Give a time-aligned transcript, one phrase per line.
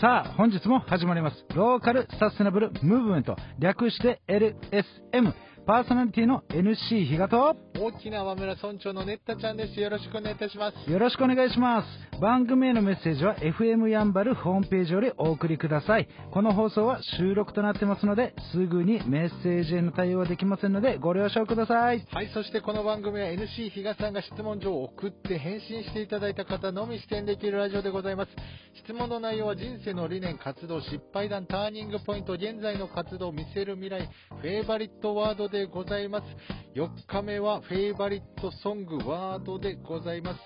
[0.00, 1.44] さあ、本日も始まります。
[1.56, 5.32] ローカルサステナブルムーブメント、略して LSM。
[5.68, 9.78] パーソナリティの NC 比嘉と、大きな和村村長のネッタちゃんです。
[9.78, 10.90] よろしくお願いいたします。
[10.90, 12.20] よろしくお願いします。
[12.22, 16.08] 番組へのメッセージは FM やんばるホームページよりお送りください。
[16.32, 22.02] この放送は収録となってますので、すぐにメッセージへの対応はできませんので、ご了承ください。
[22.10, 28.30] はい、そしてこの番組は NC 比嘉さんが質問状を送って返信していただいた方のみ出演できるラジオでございます。
[28.82, 34.08] 質問の内容は人生の理念、活動、失敗談、ターニングポイント、現在の活動、見せる未来、
[34.40, 36.24] フェイバリットワードでございます。
[36.74, 40.40] 4日目はフェイバリットソングワードでございます。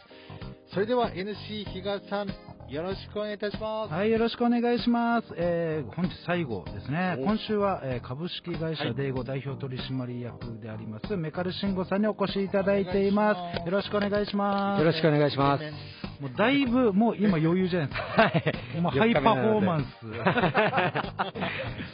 [0.72, 2.28] それでは NC 比嘉さん、
[2.72, 3.92] よろしくお願いいたします。
[3.92, 5.26] はい、よろしくお願いします。
[5.36, 7.16] えー本日最後ですね。
[7.18, 14.80] お今週は、えー株式会社デイゴ代表取締役であります、メカルシンゴさんにお越しいただいていますよろしくお願いします。
[14.80, 16.01] よろしくお願いします。
[16.22, 18.04] もうだいぶ、もう今余裕じゃないですか。
[18.04, 18.80] はい。
[18.80, 19.86] もうハイパフォーマンス。
[20.22, 21.32] あ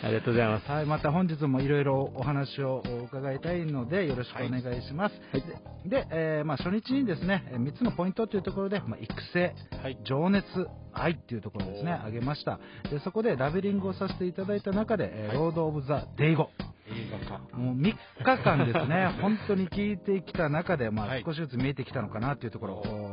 [0.08, 0.70] りがとうございます。
[0.70, 5.18] はい、また本日もいろいろお話を伺いたいので、よろしくお願いします。
[5.32, 5.42] はい
[5.88, 10.44] で、でえーまあ、初日にですね、3つのポイントというところで、まあ、育成、はい情熱、
[10.92, 12.60] 愛っていうところですね、挙げました。
[12.90, 16.50] で、そこでラベリングをさせていただいた中で、えーはいロード・オブ・ザ・デイゴ。
[17.52, 23.07] もう3日間ですね、 本当に聞いてきた中で、まあ、はい少しずつ見えてきたのかなというところ、お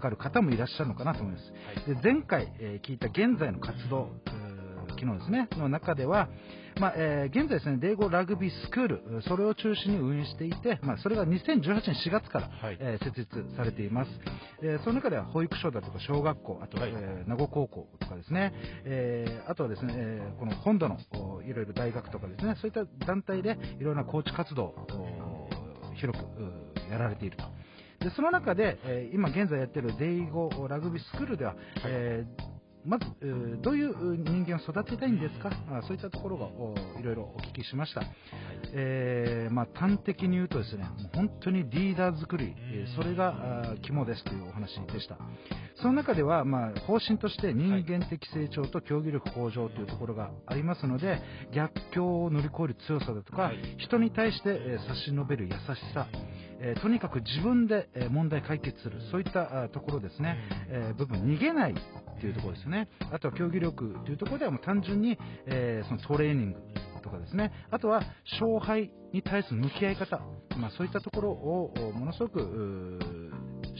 [0.00, 1.52] 分かる方もいらっしゃるのかなと思います。
[1.86, 4.50] はいで前回、えー聞いた現在の活動、えー
[4.98, 6.28] 昨日ですね、の中では、
[6.78, 14.10] まあえー現在ですね、デイゴラグビースクール、それを中心に運営していて、まあ、それが2018年4月から、はいえー設立されています。
[14.62, 18.52] でその中では保育所だとか小学校、あと、はいえー名護高校とかですね、
[18.84, 25.48] えーあとはですね、えーこの本土のおいろいろ大学とかですね、そういった団体でいろんなコーチ活動を
[25.90, 27.44] お広くうやられていると。
[28.00, 38.02] でその中で、えー今現在やっているデイゴラグビースクールでは、えーまず、えーどういうう人間を育てたいんですか、あそういったところがおいろいろお聞きしました。
[38.72, 45.18] えーまあ、端的に言うとですね、もう本当にリーダー作り、えーそれが肝ですというお話でした。
[45.76, 51.20] その中では、まあ、方針として人間的成長と競技力向上というところがありますので、
[51.54, 53.58] 逆境を乗り越える強さだとか、はい。
[53.78, 55.56] 人に対して、えー差し伸べる優し
[55.92, 56.06] さ、
[56.60, 60.36] えーとにかく自分で、えー問題解決する、そういったあところですね、
[60.68, 66.58] えー部分、逃げないっていうところですね、あとは競技力というところではもう単純に、えーそのトレーニング
[67.02, 68.02] とかですね、あとは
[68.40, 70.20] 勝敗に対する向き合い方、
[70.56, 73.00] まあ、そういったところをおものすごく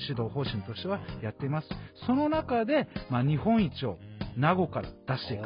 [0.09, 1.69] 指導方針としてはやっています。
[2.07, 3.99] その中で、まあ、日本一を
[4.37, 5.45] 名護から出していく。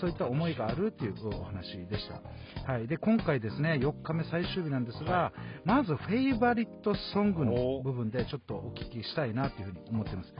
[0.00, 2.70] そういった思いがあるっていうお話でした。
[2.72, 2.86] はい。
[2.86, 5.32] で、今回ですね、4日目最終日なんですが、は
[5.64, 10.34] まずフェイバリットソングのお部分でちょっとお聞きしたいなというふうに思っています。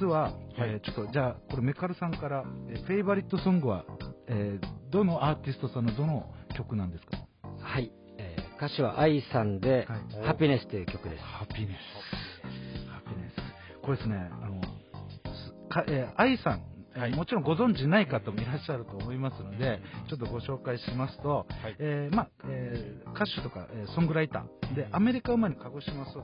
[0.00, 3.84] 実は、はいえーちょっとじゃあ、これメカルさんから、えーフェイバリットソングは、
[4.28, 7.16] えーどのアーティストさんのどの曲なんですか？
[7.60, 7.90] はい。
[8.18, 11.22] えー歌詞は愛さんで、はいハピネスという曲です。
[11.24, 12.88] ハピネス。
[12.90, 13.82] ハピネス。
[13.84, 17.14] これですね、あの、すかえー愛さん、えーはい。
[17.14, 21.76] もちろんご存知ない方もいらっしゃると思いますので、ちょっとご紹介しますと、はい。
[21.78, 26.22] えーまあえー歌手とか、えーソングライターで、アメリカ生まれの鹿児島育ちの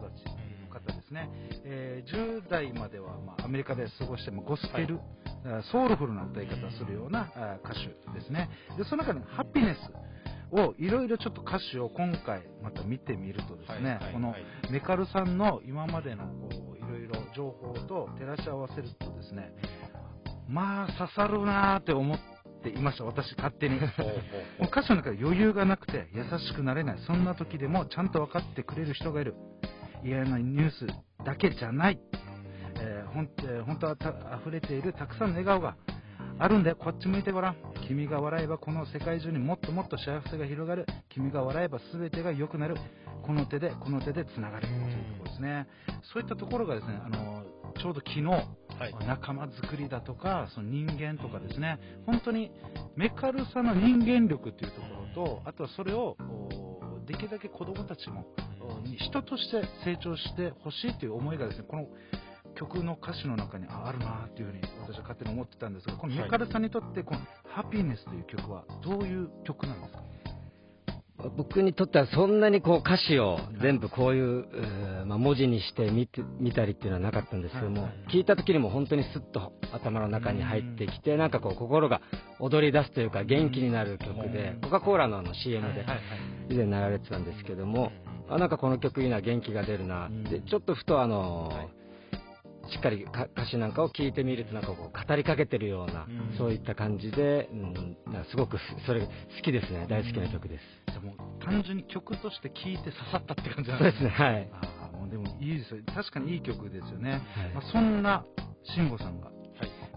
[0.73, 1.31] 方ですね、
[1.65, 5.01] えー10代までは、まあ、アメリカで過ごしてもゴスペル、
[5.45, 7.87] あソウルフルな歌い方をするようなあ歌手
[8.19, 8.49] ですね。
[8.77, 14.05] で、その中にハピネスをいろいろちょっと歌詞を今回また見てみるとですね、はい。
[14.05, 14.13] はい。
[14.13, 14.45] このはい。
[14.71, 19.53] メカルさんの今までのこういろいろ情報と照らし合わせるとですね、
[20.49, 22.19] まあ刺さるなーって思っ
[22.63, 23.79] ていました、私勝手に。
[24.61, 29.35] 歌詞の中で余裕がなくて優しくなれない、そんな時でもちゃんと分かってくれる人がいる、
[30.05, 30.87] 嫌なニュース
[31.25, 32.01] だけじゃない、
[32.81, 34.11] えーほんえー本当はた
[34.41, 35.77] 溢れているたくさんの笑顔が
[36.41, 42.77] あるんで、こっち向いてごらん、君が笑えばこの世界中にもっともっと幸せが広がる、君が笑えば全てが良くなる、
[43.23, 45.67] この手で、この手でつながるというところですね、
[46.15, 47.45] そういったところがですねあの
[47.81, 48.23] ちょうど昨日
[48.79, 48.95] はい。
[49.07, 52.51] 仲間作りだとか、その人間とかですね、本当に
[52.97, 56.17] メカルさの人間力っていうところと、あとはそれを
[57.07, 58.27] できるだけ子供たちも
[58.99, 61.87] 人として成長してほしいという思いがですね、この
[62.55, 70.03] 曲の歌詞の中にあるなっていうふうに私は勝手に思ってたんですが、このメカルさにとってこのハピネスという曲はどういう曲なんですか？
[71.37, 77.93] 僕にとってはそんなにこう歌詞を全部こういう、えーまあ、文字にして見て見たりっていうのはなかったんですけども、はい。
[78.15, 82.01] 聞いた時にも本当にスッと頭の中に入ってきて、なんかこう心が
[82.39, 85.85] 踊り出すというか元気になる曲で、コカ・コーラのあの CM で
[86.51, 87.91] 以前流れてたんですけども、
[88.29, 90.25] あなんかこの曲いいな元気が出るな、うん。
[90.25, 91.51] でちょっとふとあの、
[92.71, 97.97] しっかり歌詞なんかを聞いてみるとなんかこう語りかけてるような、うん、そういった感じで、うん、
[98.31, 99.09] すごくそれ好
[99.43, 104.11] きですね大好きな曲です、うん、も単純に曲として聴いて刺さったって感じなんですね。
[104.11, 104.51] はい。
[104.53, 105.81] あもうでもいいですよ。
[105.95, 107.21] 確かにいい曲ですよね、はい、
[107.55, 108.25] まあ、そんな
[108.77, 109.31] 慎吾さんが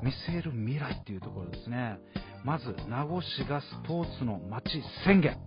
[0.02, 2.00] 見据える未来っていうところですね。
[2.44, 5.38] まず名護市がスポーツの街宣言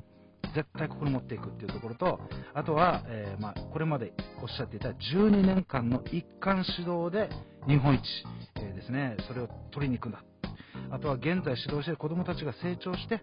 [0.54, 2.20] 絶対ここに持っていくっていうところと、
[2.54, 4.12] あとは、えー、まあ、これまで
[4.42, 7.28] おっしゃっていた12年間の一貫指導で
[7.66, 8.02] 日本一、
[8.56, 10.22] えー、ですね、それを取りに行くんだ。
[10.94, 13.20] あとは現在指導している子どもたちが成長して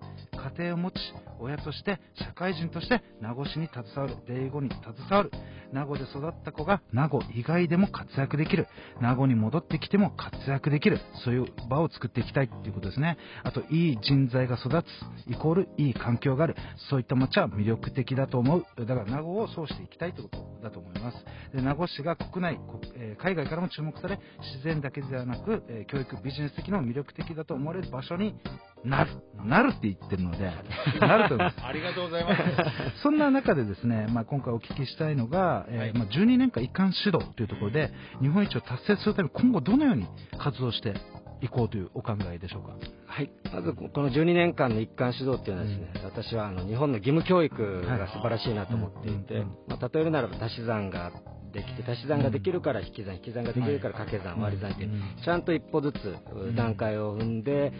[0.57, 0.95] 家庭を持ち
[1.39, 5.31] 親として社会人として名護市に携わる英語に携わる。
[5.71, 8.68] 名護で育った子が名護以外でも活躍できる。
[9.00, 11.00] 名護に戻ってきても活躍できる。
[11.23, 13.18] そういう場を作っていきたいということですね。
[13.44, 16.56] あといい人材が育つイコールいい環境がある。
[16.89, 18.65] そういった街は魅力的だと思う。
[18.77, 21.17] だから名護をそうしていきたいということだと思います。
[21.56, 22.59] で名護市が国内、
[22.95, 24.19] え海外からも注目され
[24.53, 28.36] 自然だけではなく、え教育ビジネス的にも魅力的だと思われる場所に
[28.84, 29.12] なる。
[29.46, 30.52] なるって言ってるので、
[31.00, 31.58] なると思います。
[31.63, 33.02] ありがとうございます。
[33.02, 37.92] そんな中でですね、まあ、今回お聞きしたいのが、えー、まあ、12年間一貫指導というところで、
[38.22, 40.96] 日本一を達成するために今後どのように活動して
[41.42, 42.74] いこうというお考えでしょうか？
[43.06, 51.12] はい、まずこの12年間の一貫指導っていうのはですね、うん、私はあの日本の義務教育が素晴らしいなと思っていて、はい、まあ、例えるならば足し算が
[51.51, 54.88] できて足し算ができるから引き算引き算ができるから掛け算割り算って
[55.24, 56.15] ちゃんと一歩ずつ
[56.56, 57.71] 段階を踏んで、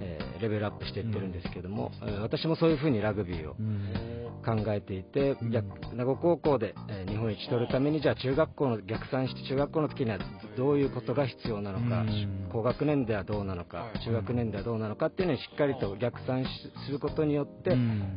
[0.00, 3.54] えー、レベルアップしていってるんですけども、うん、私もそういうふうにラグビーを
[4.44, 5.50] 考えていて、うん、
[5.94, 10.18] 名護高校で、えー、日本一取るためにじゃあ中学校の逆算して中学校の時には
[10.56, 16.44] どういうことが必要なのか、うん、高学年ではどうなのか中学年ではどうなのかっていうのにしっかりと逆算
[16.86, 17.70] することによって、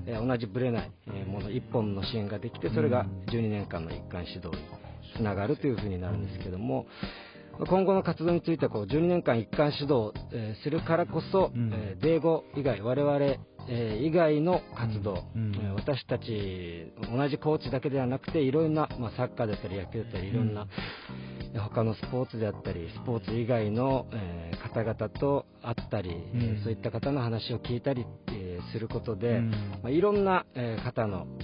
[0.06, 0.92] えー、同じぶれない
[1.28, 4.89] もの一本の支援ができてそれが12年間の一貫指導に
[5.20, 6.88] つながるというふうになるんですけども。
[7.68, 13.18] 今後の活動についてはこう12年間一貫指導、えー、するからこそ、うん、えー、米語以外、我々、
[13.68, 15.54] えー、以外の活動、うん。
[15.54, 20.68] うん、私たち同じコーチだけではなくていろんな、まあ、サッカーだったり野球だったりいろんな、
[21.58, 29.50] 他のスポーツであったりスポーツ以外の、えー、方々と会ったり、うん、そういった方の話を聞いたり、えー、することで、うん、
[29.84, 31.40] まあ、いろんな、えー、方の、うん、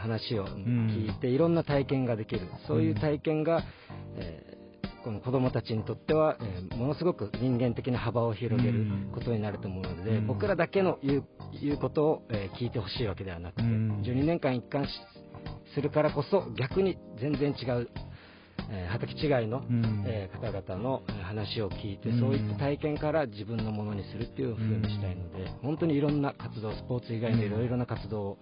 [0.00, 2.48] 話を聞いて、いろんな体験ができる。
[2.66, 3.62] そういう体験が、
[4.16, 4.56] え
[5.02, 11.24] この子どもたちにとっては、えー、ものすごく人間的な幅を広げることになると思うので、うん、僕らだけの言う
[11.60, 14.86] 言うことを、えー、聞いてほしいわけではなくて、うん、12年間一貫
[15.74, 17.88] するからこそ逆に全然違う、
[18.70, 28.38] えー、畑違いの、うん、えー、方々の話を聞いて、そういった体験から自分のものにするっていう風にしたいので、本当にいろんな活動スポーツ以外のいろいろな活動を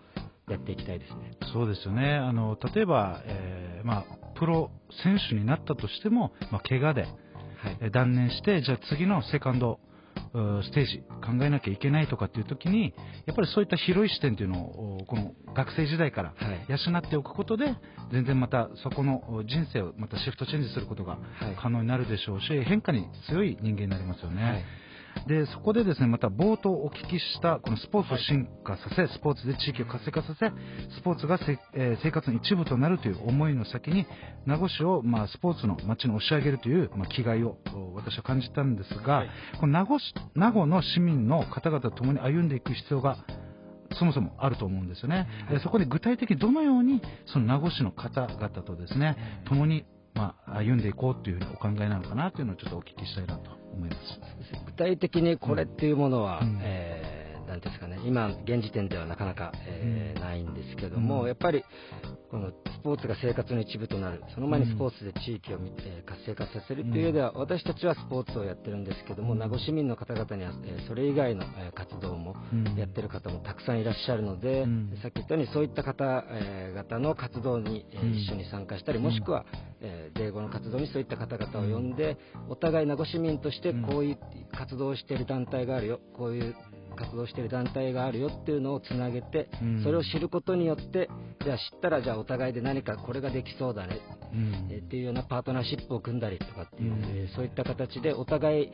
[0.49, 1.33] やっていきたいですね。
[1.53, 2.15] そうですよね。
[2.15, 4.05] あの例えば、えー、まあ
[4.39, 4.71] プロ
[5.03, 9.81] 選手になったとしても、まあ、怪我で、はい、断念して、じゃあ次のセカンド
[10.63, 12.93] ステージ考えなきゃいけないとかっていう時に
[13.27, 16.35] やっぱりそういった広い視点というのをこの学生時代から
[16.69, 17.75] 養っておくことで、
[18.13, 21.19] 全然またそこの人生をまたシフトチェンジすることが
[21.61, 24.43] 可能になるでしょうし、変化に強い人間になりますよね。
[24.43, 24.65] はい
[25.27, 30.51] でそこでですねまた冒頭お聞きしたこのスポーツを進化させ、スポーツで地域を活性化させ
[30.99, 34.07] スポーツがせ、えー、生活の一部となるという思いの先に
[34.47, 37.59] 名護市を、まあ、スポーツの街に押し上げるという、まあ、気概を
[37.95, 39.99] 私は感じたんですが、はい、この名護
[40.35, 43.19] 名護の市民の方々と共に歩んでいく必要が
[43.99, 49.17] そもそもあると思うんですよね、でそこで具体的にどのようにその名護市の方々とですね
[49.49, 54.21] 共にまあ、歩んでいこうというお考えなのかなというのをちょっとお聞きしたいなと思います。
[54.67, 56.98] 具体的にこれっていうものは、うん、えー
[57.49, 61.65] なんですかね、今、現時点ではなかなか、えー、ないんですけども、やっぱり
[62.31, 72.37] このスポーツが生活の一部となる、その前にスポーツで地域を、えー、活性化させるという上では、私たちはスポーツをやってるんですけども、名護市民の方々には、えそれ以外の、え活動も
[72.77, 74.67] やってる方もたくさんいらっしゃるので、
[75.01, 79.47] さっき言ったように、そういった方、え々の活動に、え一緒に参加したり、もしくは、
[79.81, 84.19] えー、語の活動にそういった方々を呼んで、お互い名護市民としてこういう
[84.53, 86.55] 活動をしている団体があるよ、こういう
[86.99, 91.09] 活動している団体があるよっていうのをつなげて、うん、それを知ることによって
[91.45, 94.01] じゃあ知ったらじゃあお互いで何かこれができそうだね、
[94.33, 98.73] うん、えっていうようなパートナーシップを組んだりとかっていう、うん、えー、そういった形でお互い、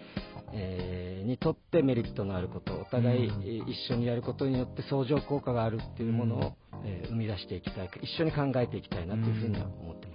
[0.52, 3.28] えー、にとってメリットのあることお互い、
[3.66, 6.52] 一緒にやることによって相乗効果があるっていうものを、
[6.85, 10.13] えー、生み出していきたい一緒に考えていきたいなというふうには思ってます。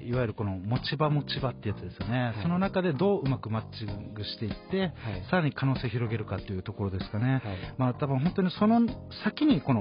[0.00, 2.42] いわゆるこの持ち場持ち場ってやつですよね、はい。
[2.42, 4.92] その中でどううまくマッチングしていって、はい。
[5.30, 7.32] さらに可能性を広げるかというところですかね。
[7.32, 7.42] はい。
[7.76, 8.80] まあ、多分本当にその
[9.24, 9.80] 先にこの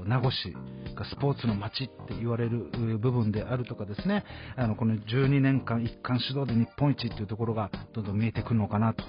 [0.00, 0.52] お名護市
[0.94, 4.24] がスポーツの街って言われるう部分であるとかですね。
[4.56, 9.04] あのこの12年間一貫指導で日本一っていうところがどんどん見えてくるのかなと、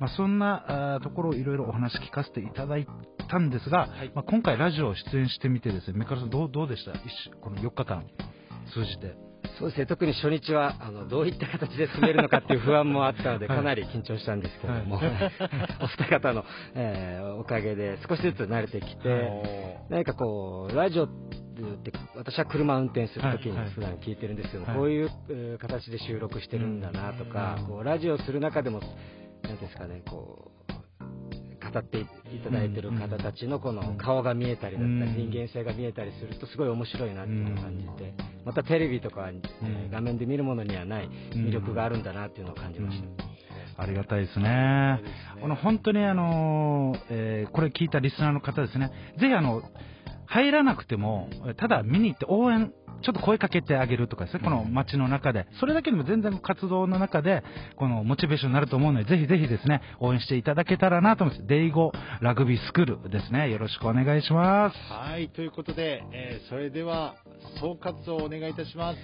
[0.00, 2.86] まあ、そんなところをいろいろお話聞かせていただい
[3.28, 4.12] たんですが、はい。
[4.14, 6.92] まあ、今回ラジオ出演してみてですねメカルさんどうどうでした？
[7.40, 8.04] この4日間
[8.74, 9.31] 通じて。
[9.58, 13.56] そうですね、特に初日はあのどういった形で進めるのかっていう不安もあったので、はい。
[13.58, 15.06] かなり緊張したんですけれども、はい。
[15.82, 16.44] お二方の、
[16.74, 23.70] えーおかげで少しずつ慣れてきて、お何かこう、ラジオって、私は車運転するときにはいはい。
[23.72, 24.76] 普段聞いてるんですけども、はい。
[24.76, 27.66] こういうえー形で収録してるんだなとか、うん。
[27.66, 28.80] こうラジオする中でも、
[29.42, 30.61] なんですかね、こう、
[31.72, 32.06] 語ってい
[32.44, 35.30] ただいてる方たちのこの顔が見えたりだったり、うん。
[35.30, 38.14] 人間性が見えたりすると、すごい面白いなっていうのを感じて、
[38.44, 43.02] またテレビとか、えー画面で見るものにはない魅力があるんだなっていうのを感じまし
[43.76, 43.82] た。
[43.82, 44.98] ありがたいですね。
[44.98, 45.42] そうですね。
[45.42, 49.62] この本当にあの、えーこれ聞いたリスナーの方ですね、ぜひあの、
[50.32, 52.72] 入らなくても、ただ見に行って応援、
[53.02, 57.42] ちょっと声かけてあげるとかですね、この街の中で、それだけでも全然活動の中で、
[57.76, 61.46] このモチベーションになると思うので、ぜひぜひですね、応援していただけたらなと思います。
[61.46, 64.76] デイゴラグビースクールですね、よろしくお願いします。
[64.90, 67.16] はい、ということで、えーそれでは、
[67.60, 68.98] 総括をお願いいたします。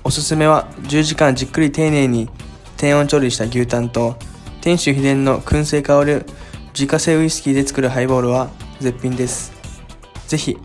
[0.03, 2.29] おすすめは10時間じっくり丁寧に
[2.77, 4.17] 低温調理した牛タンと、
[4.61, 6.27] 店主秘伝の燻製香る
[6.75, 8.51] 自家製ウイスキーで作るハイボールは
[8.81, 9.53] 絶品です。
[10.27, 10.59] ぜひ、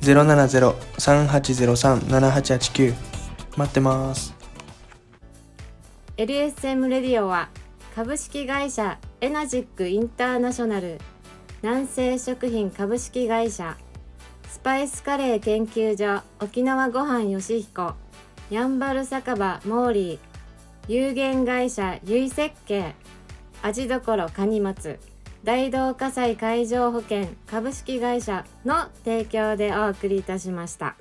[0.01, 2.95] 070-3803-7889
[3.57, 4.35] 待ってます。
[6.17, 7.51] LSM レディオは
[7.95, 10.99] 株式会社エナジックインターナショナル。
[11.63, 13.77] 南西食品株式会社。
[14.49, 17.93] スパイスカレー研究所沖縄ごはんよしひこ。
[18.51, 20.19] やんばる酒場モーリー。
[20.89, 22.97] 有限会社ゆい設計
[23.63, 24.99] 味どころかに松
[25.45, 30.97] 大同火災海上保険株式会社の提供でお送りいたしました。